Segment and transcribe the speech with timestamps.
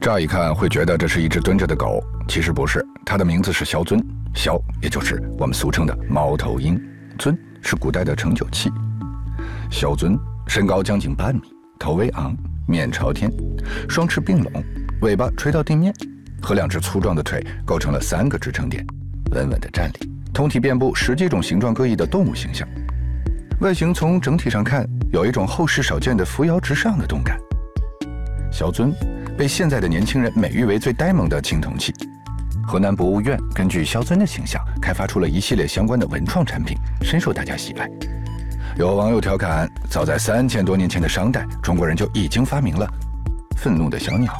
[0.00, 4.02] 乍一看会觉得这是一只蹲着的狗，其实不是，它的名字是萧尊，
[4.34, 6.80] 萧也就是我们俗称的猫头鹰，
[7.18, 8.70] 尊是古代的盛酒器。
[9.70, 11.42] 萧尊身高将近半米，
[11.78, 12.34] 头微昂，
[12.66, 13.30] 面朝天，
[13.90, 14.50] 双翅并拢，
[15.02, 15.92] 尾巴垂到地面，
[16.40, 18.82] 和两只粗壮的腿构成了三个支撑点，
[19.32, 20.10] 稳稳地站立。
[20.32, 22.66] 通体遍布十几种形状各异的动物形象，
[23.60, 27.38] 外形从整体上看有一种后世少见的扶摇直上的动感。
[28.50, 28.90] 萧尊。
[29.40, 31.94] 被现在的年轻人美誉为最呆萌的青铜器。
[32.62, 37.88] 河南博物院根据萧尊的形象，开发出了一系列相关的文创产品，深受大家喜爱。
[38.76, 42.86] 有网友调侃：早在三千多年前的商代，中国人就已经发明了
[43.56, 44.30] 愤怒的小鸟。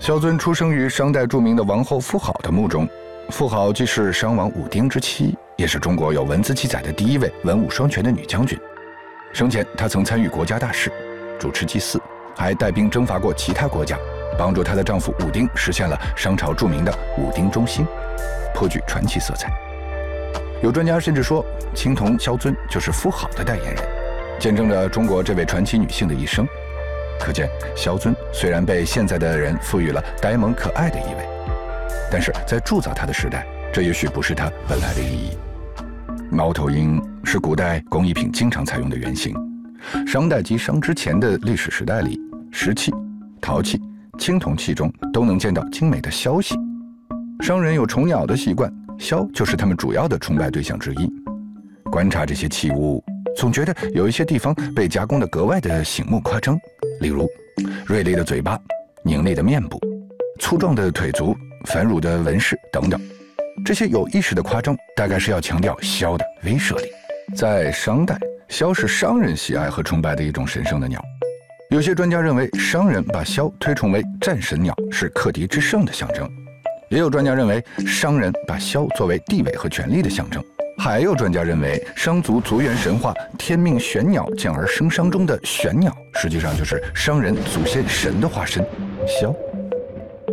[0.00, 2.88] 萧尊出生于商代著名的王后妇好的墓中，
[3.28, 8.58] 妇好既是商王武丁之妻，也是中国有文字记载的第一位文武双全的女将军。
[9.36, 10.90] 生前，她曾参与国家大事，
[11.38, 12.00] 主持祭祀，
[12.34, 13.98] 还带兵征伐过其他国家，
[14.38, 17.86] 帮助她的丈夫武丁实现了商朝著名的武丁中兴，
[18.54, 19.52] 颇具传奇色彩。
[20.62, 23.84] 有专家甚至说，青铜萧尊就是妇好的代言人，
[24.38, 26.48] 见证着中国这位传奇女性的一生。
[27.20, 31.28] 可见，萧尊虽然被现在的人赋予了呆萌可爱的意味，
[32.10, 35.36] 但是在铸造它的时代，这也许不是它本来的意义。
[36.30, 39.34] 猫头鹰是古代工艺品经常采用的原型。
[40.06, 42.92] 商代及商之前的历史时代里，石器、
[43.40, 43.80] 陶器、
[44.18, 46.58] 青铜器中都能见到精美的枭形。
[47.40, 51.10] 商人有虫鸟的习惯，枭就是他们主要的崇拜对象之一。
[51.90, 53.02] 观察这些器物，
[53.36, 56.58] 总觉得有一些地方被加工的格外的醒目夸张，
[57.00, 57.28] 例如
[57.86, 58.58] 锐利的嘴巴、
[59.04, 59.78] 凝厉的面部、
[60.40, 63.00] 粗壮的腿足、繁缛的纹饰等等。
[63.66, 66.84] 这些有意识的夸张，大概是要强调枭的威慑力。
[67.34, 68.16] 在商代，
[68.48, 71.02] 枭是商人喜爱和崇拜的一种神圣的鸟。
[71.70, 76.28] 有些专家认为，商人把枭推崇为战神鸟，是克敌制胜的象征；
[76.90, 80.40] 也有专家认为，商人把枭作为地位和权力的象征；
[80.78, 85.92] 还有专家认为，商族族源神话“天命玄鸟，降而生商”中的玄鸟，
[86.22, 88.64] 实际上就是商人祖先神的化身——
[89.20, 89.34] 枭。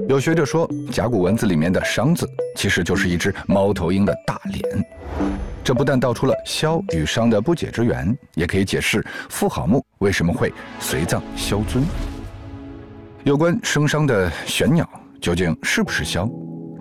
[0.09, 4.86] 有学者说，甲骨文字里面的“商”字其实就是一只猫头鹰的大脸。
[5.64, 11.84] 这不但道出了萧与商的不解之缘，也可以解释妇好墓为什么会随葬萧尊。
[13.24, 14.88] 有关生商的玄鸟
[15.22, 16.30] 究竟是不是萧，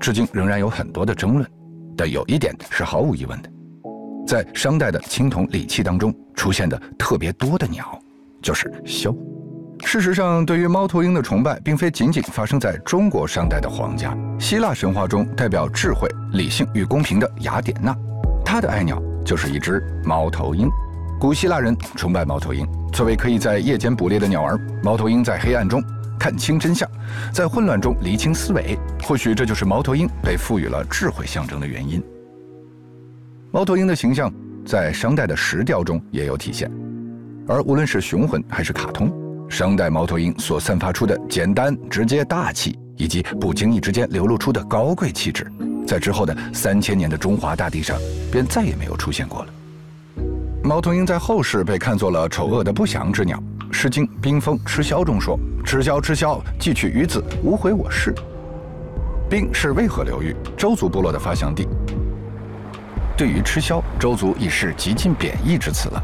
[0.00, 1.48] 至今仍然有很多的争论。
[1.96, 3.50] 但有一点是毫无疑问的，
[4.26, 7.96] 在商代的青铜礼器当中出现的特别多的鸟，
[8.42, 9.14] 就是萧。
[9.92, 14.16] 事实上，对于猫头鹰的崇拜，并非仅仅发生在中国商代的皇家。
[14.38, 17.94] 希腊神话中代表智慧、理性与公平的雅典娜，
[18.42, 20.66] 她的爱鸟就是一只猫头鹰。
[21.20, 24.58] 古希腊人崇拜猫头鹰，作为可以在夜间捕猎的鸟儿。
[24.82, 25.84] 猫头鹰在黑暗中
[26.18, 26.88] 看清真相，
[27.30, 28.78] 在混乱中厘清思维。
[29.02, 32.02] 或许这就是猫头鹰被赋予了智慧象征的原因。
[33.50, 34.32] 猫头鹰的形象
[34.64, 36.70] 在商代的石雕中也有体现，
[37.46, 39.12] 而无论是雄浑还是卡通。
[39.52, 45.46] 商代猫头鹰所散发出的简单、直接、大气，以及不经意之间流露出的高贵气质，
[45.86, 47.98] 在之后的三千年的中华大地上，
[48.30, 49.52] 便再也没有出现过了。
[50.64, 53.36] 猫头鹰在后世被看作了丑恶的不祥之鸟，
[53.70, 58.14] 《诗经·冰封·吃枭》中说：“吃枭，吃枭，既取鱼子，无回我室。”
[59.28, 61.68] 冰是渭河流域周族部落的发祥地，
[63.18, 66.02] 对于吃枭，周族已是极尽贬义之词了。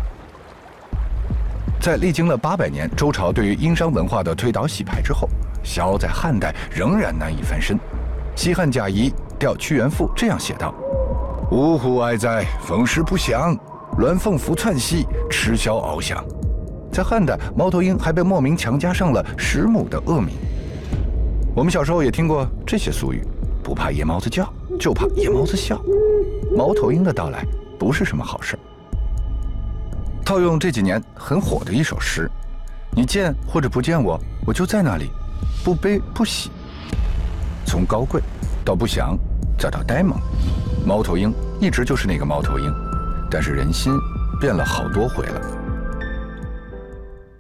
[1.80, 5.28] 在历经了八百年周朝对于殷商文化的推倒洗牌之后，
[5.62, 7.78] 萧在汉代仍然难以翻身。
[8.34, 10.74] 西汉贾谊调屈原赋这样写道
[11.52, 13.56] ：“呜呼哀哉，逢时不祥，
[13.96, 16.22] 鸾凤服窜兮，吃枭翱翔。”
[16.90, 20.34] 在汉代，猫头鹰还被莫名强加上了食母的恶名。
[21.54, 23.22] 我们小时候也听过这些俗语
[23.62, 25.80] ：“不怕夜猫子叫，就怕夜猫子笑。”
[26.56, 27.44] 猫头鹰的到来
[27.78, 28.58] 不是什么好事。
[30.28, 32.30] 套用这几年很火的一首诗
[32.94, 35.10] ：“你见或者不见我，我就在那里，
[35.64, 36.50] 不悲不喜。”
[37.64, 38.20] 从高贵
[38.62, 39.16] 到不祥，
[39.58, 40.20] 再到呆萌，
[40.86, 42.70] 猫头鹰一直就是那个猫头鹰，
[43.30, 43.94] 但是人心
[44.38, 45.57] 变了好多回了。